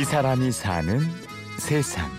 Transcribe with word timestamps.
이 0.00 0.04
사람이 0.06 0.50
사는 0.50 0.98
세상. 1.58 2.10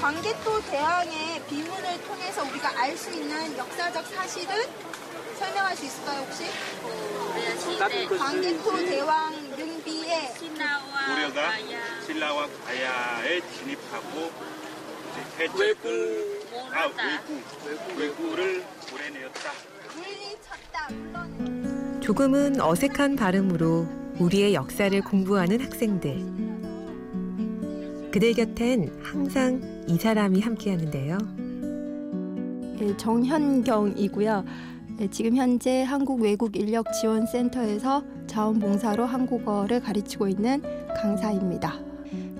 광개토 0.00 0.60
대왕의 0.62 1.42
비문을 1.48 2.02
통해서 2.08 2.42
우리가 2.42 2.72
알 2.76 2.96
수 2.96 3.12
있는 3.12 3.56
역사적 3.56 4.04
사실은 4.04 4.52
설명할 5.38 5.76
수 5.76 5.84
있을까요 5.86 6.22
혹시? 6.22 6.46
광개토 8.18 8.84
대왕 8.84 9.32
능비의 9.56 10.32
고려가 11.06 11.52
신라와 12.04 12.48
가야에 12.66 13.40
진입하고 13.54 14.32
해적을 15.38 16.40
아 16.72 16.88
외구 17.06 17.96
외구를 17.96 18.64
보내내었다. 18.90 19.52
조금은 22.00 22.60
어색한 22.60 23.14
발음으로 23.14 24.09
우리의 24.20 24.52
역사를 24.52 25.00
공부하는 25.00 25.60
학생들. 25.60 26.50
그들 28.12 28.34
곁엔 28.34 28.90
항상 29.02 29.60
이 29.88 29.96
사람이 29.96 30.40
함께 30.40 30.70
하는데요. 30.72 31.18
예, 32.80 32.96
정현경이고요. 32.98 34.44
예, 35.00 35.08
지금 35.08 35.36
현재 35.36 35.82
한국 35.82 36.20
외국 36.20 36.54
인력 36.54 36.92
지원 36.92 37.26
센터에서 37.26 38.04
자원봉사로 38.26 39.06
한국어를 39.06 39.80
가르치고 39.80 40.28
있는 40.28 40.62
강사입니다. 41.00 41.80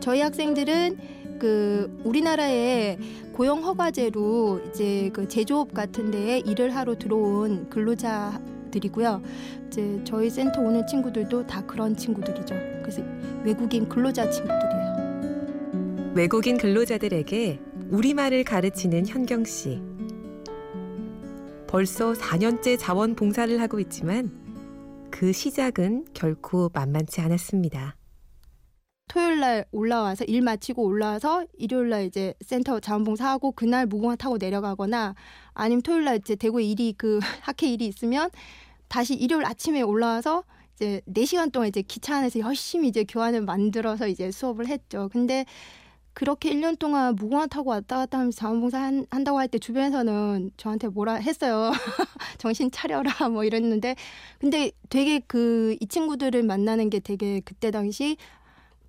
저희 0.00 0.20
학생들은 0.20 0.98
그 1.38 1.98
우리나라에 2.04 2.98
고용 3.32 3.64
허가제로 3.64 4.60
이제 4.68 5.08
그 5.14 5.26
제조업 5.26 5.72
같은 5.72 6.10
데에 6.10 6.40
일을 6.40 6.76
하러 6.76 6.94
들어온 6.98 7.70
근로자 7.70 8.38
들이고요. 8.70 9.22
이제 9.66 10.00
저희 10.04 10.30
센터 10.30 10.60
오는 10.60 10.86
친구들도 10.86 11.46
다 11.46 11.64
그런 11.66 11.96
친구들이죠. 11.96 12.54
그래서 12.82 13.02
외국인 13.44 13.88
근로자 13.88 14.30
친구들이에요. 14.30 16.12
외국인 16.14 16.58
근로자들에게 16.58 17.60
우리말을 17.90 18.44
가르치는 18.44 19.06
현경 19.06 19.44
씨. 19.44 19.80
벌써 21.66 22.12
4년째 22.12 22.76
자원봉사를 22.78 23.60
하고 23.60 23.78
있지만 23.78 24.30
그 25.10 25.32
시작은 25.32 26.06
결코 26.14 26.70
만만치 26.72 27.20
않았습니다. 27.20 27.99
토요일 29.10 29.40
날 29.40 29.64
올라와서 29.72 30.24
일 30.24 30.40
마치고 30.40 30.84
올라와서 30.84 31.44
일요일 31.58 31.88
날 31.88 32.04
이제 32.04 32.32
센터 32.42 32.78
자원봉사하고 32.78 33.50
그날 33.52 33.84
무궁화 33.86 34.14
타고 34.14 34.38
내려가거나 34.38 35.16
아니면 35.52 35.82
토요일 35.82 36.04
날 36.04 36.16
이제 36.18 36.36
대구에 36.36 36.62
일이 36.62 36.94
그 36.96 37.18
학회 37.42 37.66
일이 37.66 37.86
있으면 37.88 38.30
다시 38.86 39.14
일요일 39.14 39.44
아침에 39.46 39.82
올라와서 39.82 40.44
이제 40.76 41.00
4시간 41.08 41.50
동안 41.50 41.68
이제 41.68 41.82
기차 41.82 42.18
안에서 42.18 42.38
열심히 42.38 42.86
이제 42.88 43.02
교환을 43.02 43.40
만들어서 43.40 44.06
이제 44.06 44.30
수업을 44.30 44.68
했죠. 44.68 45.08
근데 45.12 45.44
그렇게 46.12 46.52
1년 46.52 46.78
동안 46.78 47.14
무궁화 47.16 47.46
타고 47.46 47.70
왔다 47.70 47.96
갔다 47.96 48.18
하면서 48.18 48.36
자원봉사 48.38 48.78
한, 48.80 49.06
한다고 49.10 49.38
할 49.38 49.48
때 49.48 49.58
주변에서는 49.58 50.52
저한테 50.56 50.88
뭐라 50.88 51.14
했어요. 51.14 51.72
정신 52.38 52.70
차려라 52.70 53.28
뭐 53.28 53.42
이랬는데 53.44 53.96
근데 54.38 54.70
되게 54.88 55.18
그 55.18 55.76
이 55.80 55.86
친구들을 55.86 56.42
만나는 56.42 56.90
게 56.90 57.00
되게 57.00 57.40
그때 57.40 57.70
당시 57.70 58.16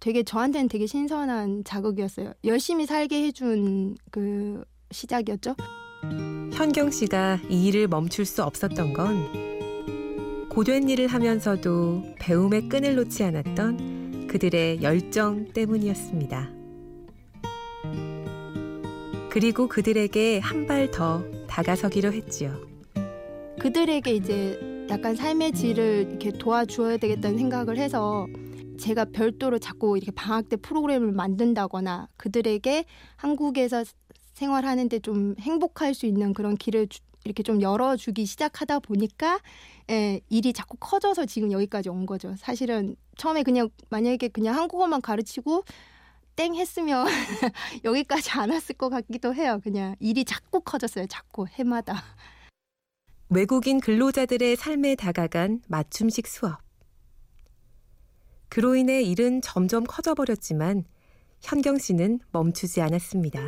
되게 0.01 0.23
저한테는 0.23 0.67
되게 0.67 0.87
신선한 0.87 1.63
자극이었어요. 1.63 2.33
열심히 2.43 2.85
살게 2.85 3.23
해준 3.27 3.95
그 4.09 4.63
시작이었죠. 4.89 5.55
현경 6.53 6.89
씨가 6.91 7.39
이 7.49 7.67
일을 7.67 7.87
멈출 7.87 8.25
수 8.25 8.43
없었던 8.43 8.93
건 8.93 10.49
고된 10.49 10.89
일을 10.89 11.07
하면서도 11.07 12.15
배움의 12.19 12.67
끈을 12.67 12.95
놓지 12.95 13.23
않았던 13.23 14.27
그들의 14.27 14.81
열정 14.81 15.45
때문이었습니다. 15.53 16.49
그리고 19.29 19.67
그들에게 19.67 20.39
한 20.39 20.65
발 20.67 20.89
더 20.91 21.23
다가서기로 21.47 22.11
했지요. 22.11 22.57
그들에게 23.59 24.13
이제 24.13 24.59
약간 24.89 25.15
삶의 25.15 25.53
질을 25.53 26.07
이렇게 26.09 26.31
도와주어야 26.31 26.97
되겠다는 26.97 27.37
생각을 27.37 27.77
해서 27.77 28.27
제가 28.81 29.05
별도로 29.05 29.59
자꾸 29.59 29.95
이렇게 29.95 30.11
방학 30.11 30.49
때 30.49 30.55
프로그램을 30.57 31.11
만든다거나 31.11 32.09
그들에게 32.17 32.85
한국에서 33.15 33.83
생활하는데 34.33 34.99
좀 34.99 35.35
행복할 35.39 35.93
수 35.93 36.05
있는 36.05 36.33
그런 36.33 36.55
길을 36.55 36.87
주, 36.87 36.99
이렇게 37.23 37.43
좀 37.43 37.61
열어주기 37.61 38.25
시작하다 38.25 38.79
보니까 38.79 39.39
예, 39.91 40.19
일이 40.29 40.53
자꾸 40.53 40.77
커져서 40.79 41.27
지금 41.27 41.51
여기까지 41.51 41.89
온 41.89 42.07
거죠. 42.07 42.35
사실은 42.37 42.95
처음에 43.17 43.43
그냥 43.43 43.69
만약에 43.89 44.29
그냥 44.29 44.55
한국어만 44.55 45.01
가르치고 45.01 45.63
땡 46.35 46.55
했으면 46.55 47.05
여기까지 47.83 48.31
안 48.31 48.49
왔을 48.49 48.75
것 48.75 48.89
같기도 48.89 49.35
해요. 49.35 49.59
그냥 49.63 49.95
일이 49.99 50.25
자꾸 50.25 50.61
커졌어요. 50.61 51.05
자꾸 51.07 51.45
해마다. 51.47 52.03
외국인 53.29 53.79
근로자들의 53.79 54.55
삶에 54.55 54.95
다가간 54.95 55.61
맞춤식 55.67 56.25
수업. 56.27 56.70
그로 58.51 58.75
인해 58.75 59.01
일은 59.01 59.41
점점 59.41 59.85
커져버렸지만 59.85 60.83
현경 61.39 61.77
씨는 61.77 62.19
멈추지 62.33 62.81
않았습니다. 62.81 63.39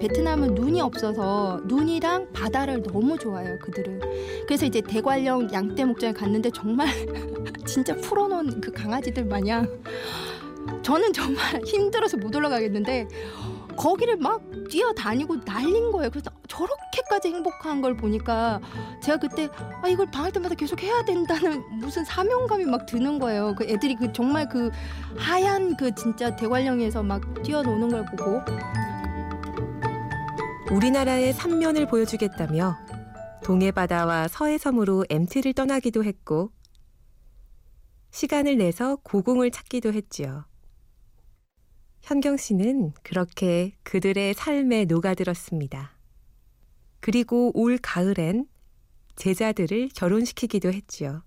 베트남은 0.00 0.56
눈이 0.56 0.80
없어서 0.80 1.60
눈이랑 1.64 2.32
바다를 2.32 2.82
너무 2.82 3.16
좋아해요 3.16 3.56
그들은 3.60 4.00
그래서 4.48 4.66
이제 4.66 4.80
대관령 4.80 5.52
양떼 5.52 5.84
목장에 5.84 6.12
갔는데 6.12 6.50
정말 6.50 6.88
진짜 7.66 7.94
풀어놓은 7.94 8.60
그 8.60 8.72
강아지들 8.72 9.24
마냥 9.26 9.80
저는 10.82 11.12
정말 11.12 11.62
힘들어서 11.64 12.16
못 12.16 12.34
올라가겠는데 12.34 13.06
거기를 13.78 14.16
막 14.16 14.42
뛰어다니고 14.68 15.36
날린 15.46 15.92
거예요. 15.92 16.10
그래서 16.10 16.30
저렇게까지 16.48 17.28
행복한 17.28 17.80
걸 17.80 17.96
보니까 17.96 18.60
제가 19.00 19.18
그때 19.18 19.48
아 19.82 19.88
이걸 19.88 20.10
방학 20.10 20.32
때마다 20.32 20.56
계속 20.56 20.82
해야 20.82 21.02
된다는 21.04 21.62
무슨 21.78 22.04
사명감이 22.04 22.64
막 22.64 22.86
드는 22.86 23.20
거예요. 23.20 23.54
그 23.56 23.64
애들이 23.64 23.94
그 23.94 24.12
정말 24.12 24.48
그 24.48 24.70
하얀 25.16 25.76
그 25.76 25.94
진짜 25.94 26.34
대관령에서 26.34 27.04
막 27.04 27.22
뛰어노는 27.42 27.88
걸 27.88 28.04
보고. 28.04 28.40
우리나라의 30.72 31.32
삼면을 31.32 31.86
보여주겠다며 31.86 32.76
동해 33.42 33.70
바다와 33.70 34.28
서해 34.28 34.58
섬으로 34.58 35.06
MT를 35.08 35.54
떠나기도 35.54 36.04
했고 36.04 36.50
시간을 38.10 38.58
내서 38.58 38.96
고궁을 38.96 39.50
찾기도 39.50 39.92
했지요. 39.92 40.44
현경 42.08 42.38
씨는 42.38 42.94
그렇게 43.02 43.72
그들의 43.82 44.32
삶에 44.32 44.86
녹아들었습니다. 44.86 45.94
그리고 47.00 47.52
올 47.52 47.76
가을엔 47.76 48.46
제자들을 49.16 49.90
결혼시키기도 49.94 50.72
했지요. 50.72 51.22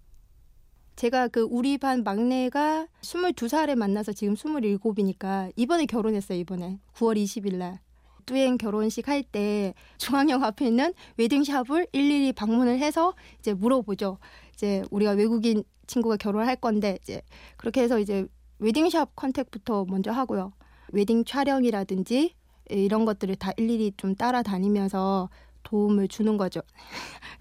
제가 0.95 1.27
그 1.27 1.41
우리 1.41 1.77
반 1.77 2.03
막내가 2.03 2.87
22살에 3.03 3.75
만나서 3.75 4.13
지금 4.13 4.33
27이니까 4.33 5.51
이번에 5.55 5.85
결혼했어요, 5.85 6.39
이번에. 6.39 6.79
9월 6.95 7.15
20일 7.15 7.57
날. 7.57 7.79
뚜행 8.25 8.57
결혼식 8.57 9.07
할 9.07 9.21
때 9.21 9.75
중앙역 9.99 10.41
앞에 10.41 10.65
있는 10.65 10.95
웨딩샵을 11.17 11.89
일일이 11.91 12.33
방문을 12.33 12.79
해서 12.79 13.13
이제 13.37 13.53
물어보죠. 13.53 14.17
이제 14.55 14.81
우리가 14.89 15.11
외국인 15.11 15.63
친구가 15.85 16.17
결혼할 16.17 16.55
건데 16.55 16.97
이제 17.03 17.21
그렇게 17.57 17.83
해서 17.83 17.99
이제 17.99 18.25
웨딩샵 18.57 19.15
컨택부터 19.15 19.85
먼저 19.87 20.11
하고요. 20.11 20.53
웨딩 20.91 21.25
촬영이라든지 21.25 22.35
이런 22.69 23.05
것들을 23.05 23.35
다 23.35 23.51
일일이 23.57 23.91
좀 23.97 24.15
따라다니면서 24.15 25.29
도움을 25.63 26.07
주는 26.07 26.37
거죠. 26.37 26.61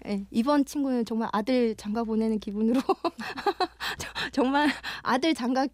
네, 0.05 0.25
이번 0.31 0.65
친구는 0.65 1.05
정말 1.05 1.29
아들 1.31 1.75
장가 1.75 2.03
보내는 2.03 2.39
기분으로 2.39 2.79
정말 4.31 4.69
아들 5.03 5.33
장가 5.33 5.67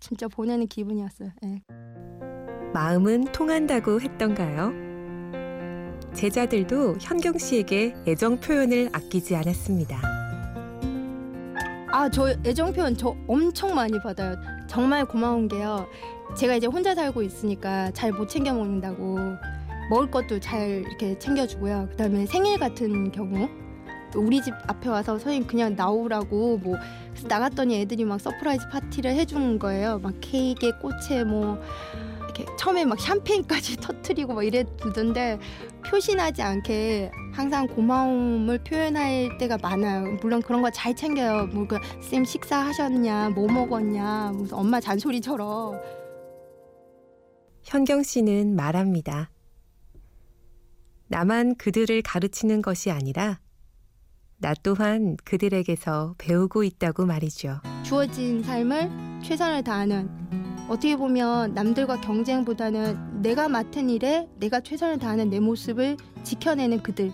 진짜 0.00 0.28
보내는 0.28 0.66
기분이었어요. 0.66 1.30
네. 1.42 1.62
마음은 2.72 3.24
통한다고 3.32 4.00
했던가요? 4.00 4.72
제자들도 6.14 6.96
현경 7.00 7.38
씨에게 7.38 7.94
애정 8.06 8.40
표현을 8.40 8.88
아끼지 8.92 9.36
않았습니다. 9.36 10.23
아, 11.94 12.08
저 12.08 12.34
애정 12.44 12.72
표현 12.72 12.96
저 12.96 13.14
엄청 13.28 13.72
많이 13.72 14.00
받아요. 14.00 14.34
정말 14.66 15.04
고마운 15.04 15.46
게요. 15.46 15.86
제가 16.36 16.56
이제 16.56 16.66
혼자 16.66 16.92
살고 16.92 17.22
있으니까 17.22 17.92
잘 17.92 18.10
못 18.10 18.28
챙겨 18.28 18.52
먹는다고 18.52 19.16
먹을 19.90 20.10
것도 20.10 20.40
잘 20.40 20.82
이렇게 20.84 21.16
챙겨주고요. 21.20 21.86
그다음에 21.92 22.26
생일 22.26 22.58
같은 22.58 23.12
경우 23.12 23.48
우리 24.16 24.42
집 24.42 24.52
앞에 24.66 24.88
와서 24.88 25.12
선생님 25.12 25.46
그냥 25.46 25.76
나오라고 25.76 26.58
뭐 26.58 26.76
나갔더니 27.28 27.80
애들이 27.82 28.04
막 28.04 28.20
surprise 28.20 28.70
파티를 28.70 29.12
해준 29.12 29.60
거예요. 29.60 30.00
막 30.00 30.14
케이크에 30.20 30.72
꽃에 30.82 31.22
뭐 31.22 31.60
이렇게 32.34 32.56
처음에 32.56 32.84
막 32.84 32.98
샴페인까지 33.00 33.76
터트리고 33.80 34.34
막 34.34 34.42
이래 34.42 34.64
두던데 34.76 35.38
표시나지 35.86 36.42
않게 36.42 37.10
항상 37.32 37.66
고마움을 37.66 38.58
표현할 38.64 39.38
때가 39.38 39.58
많아요. 39.58 40.16
물론 40.20 40.42
그런 40.42 40.62
거 40.62 40.70
잘 40.70 40.94
챙겨요. 40.96 41.46
뭐 41.46 41.72
그 41.72 41.91
쌤 41.91 42.24
식사하셨냐, 42.24 43.30
뭐 43.30 43.46
먹었냐, 43.46 44.32
무슨 44.34 44.54
엄마 44.58 44.80
잔소리처럼. 44.80 45.80
현경 47.62 48.02
씨는 48.02 48.56
말합니다. 48.56 49.30
나만 51.06 51.54
그들을 51.56 52.02
가르치는 52.02 52.60
것이 52.60 52.90
아니라 52.90 53.38
나 54.38 54.52
또한 54.62 55.16
그들에게서 55.24 56.16
배우고 56.18 56.64
있다고 56.64 57.06
말이죠. 57.06 57.60
주어진 57.84 58.42
삶을 58.42 58.90
최선을 59.22 59.62
다하는 59.62 60.43
어떻게 60.68 60.96
보면 60.96 61.52
남들과 61.54 62.00
경쟁보다는 62.00 63.22
내가 63.22 63.48
맡은 63.48 63.90
일에 63.90 64.28
내가 64.38 64.60
최선을 64.60 64.98
다하는 64.98 65.28
내 65.28 65.40
모습을 65.40 65.96
지켜내는 66.22 66.82
그들. 66.82 67.12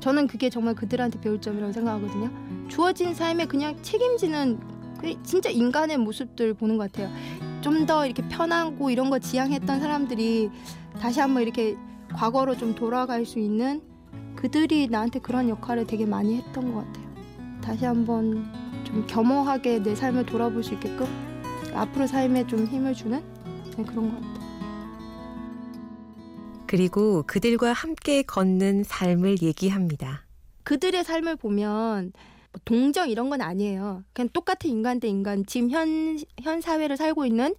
저는 0.00 0.26
그게 0.26 0.50
정말 0.50 0.74
그들한테 0.74 1.20
배울 1.20 1.40
점이라고 1.40 1.72
생각하거든요. 1.72 2.30
주어진 2.68 3.14
삶에 3.14 3.46
그냥 3.46 3.80
책임지는 3.82 4.58
그 5.00 5.22
진짜 5.22 5.48
인간의 5.48 5.98
모습들 5.98 6.54
보는 6.54 6.76
것 6.76 6.90
같아요. 6.90 7.12
좀 7.60 7.86
더 7.86 8.04
이렇게 8.04 8.26
편하고 8.28 8.90
이런 8.90 9.10
거 9.10 9.20
지향했던 9.20 9.80
사람들이 9.80 10.50
다시 11.00 11.20
한번 11.20 11.44
이렇게 11.44 11.76
과거로 12.12 12.56
좀 12.56 12.74
돌아갈 12.74 13.24
수 13.24 13.38
있는 13.38 13.80
그들이 14.34 14.88
나한테 14.88 15.20
그런 15.20 15.48
역할을 15.48 15.86
되게 15.86 16.04
많이 16.04 16.36
했던 16.36 16.74
것 16.74 16.84
같아요. 16.84 17.06
다시 17.62 17.84
한번 17.84 18.52
좀 18.82 19.04
겸허하게 19.06 19.84
내 19.84 19.94
삶을 19.94 20.26
돌아볼 20.26 20.64
수 20.64 20.74
있게끔 20.74 21.06
앞으로 21.74 22.06
삶에 22.06 22.46
좀 22.46 22.66
힘을 22.66 22.94
주는 22.94 23.22
네, 23.76 23.84
그런 23.84 24.10
것 24.10 24.20
같아요. 24.20 24.42
그리고 26.66 27.22
그들과 27.26 27.72
함께 27.72 28.22
걷는 28.22 28.84
삶을 28.84 29.42
얘기합니다. 29.42 30.24
그들의 30.64 31.04
삶을 31.04 31.36
보면 31.36 32.12
뭐 32.52 32.60
동정 32.64 33.10
이런 33.10 33.30
건 33.30 33.42
아니에요. 33.42 34.04
그냥 34.12 34.28
똑같은 34.32 34.70
인간 34.70 35.00
대 35.00 35.08
인간 35.08 35.44
지금 35.46 35.70
현, 35.70 36.18
현 36.40 36.60
사회를 36.60 36.96
살고 36.96 37.26
있는 37.26 37.54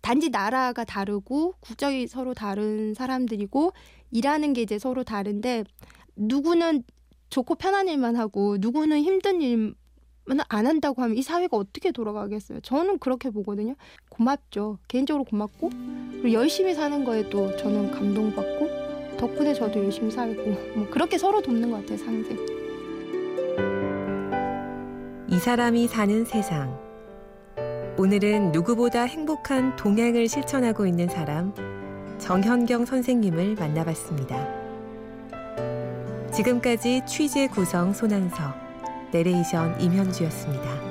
단지 0.00 0.30
나라가 0.30 0.84
다르고 0.84 1.54
국적이 1.60 2.06
서로 2.06 2.34
다른 2.34 2.94
사람들이고 2.94 3.72
일하는 4.12 4.52
게 4.52 4.62
이제 4.62 4.78
서로 4.78 5.04
다른데 5.04 5.64
누구는 6.16 6.84
좋고 7.30 7.56
편한 7.56 7.88
일만 7.88 8.16
하고 8.16 8.56
누구는 8.58 9.02
힘든 9.02 9.40
일만 9.42 9.74
안 10.48 10.66
한다고 10.66 11.02
하면 11.02 11.16
이 11.16 11.22
사회가 11.22 11.56
어떻게 11.56 11.92
돌아가겠어요? 11.92 12.60
저는 12.60 12.98
그렇게 12.98 13.30
보거든요. 13.30 13.74
고맙죠. 14.08 14.78
개인적으로 14.88 15.24
고맙고 15.24 15.70
그리고 16.10 16.32
열심히 16.32 16.74
사는 16.74 17.04
거에 17.04 17.28
또 17.30 17.56
저는 17.56 17.92
감동받고 17.92 19.16
덕분에 19.16 19.54
저도 19.54 19.84
열심히 19.84 20.10
살고 20.10 20.42
뭐 20.76 20.86
그렇게 20.90 21.16
서로 21.18 21.40
돕는 21.40 21.70
것 21.70 21.80
같아요. 21.80 21.98
상생. 21.98 22.36
이 25.28 25.38
사람이 25.38 25.88
사는 25.88 26.24
세상. 26.24 26.78
오늘은 27.98 28.52
누구보다 28.52 29.04
행복한 29.04 29.74
동행을 29.76 30.28
실천하고 30.28 30.86
있는 30.86 31.08
사람 31.08 31.54
정현경 32.18 32.84
선생님을 32.84 33.54
만나봤습니다. 33.54 34.66
지금까지 36.32 37.02
취재 37.06 37.46
구성 37.46 37.92
손한서, 37.94 38.65
내레이션 39.12 39.80
임현주였습니다. 39.80 40.85